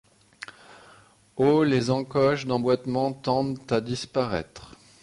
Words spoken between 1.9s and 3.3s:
encoches d'emboitement